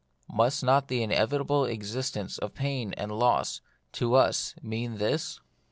[0.33, 3.61] Must not the inevitable existence of pain and loss,
[3.91, 5.39] to us, mean this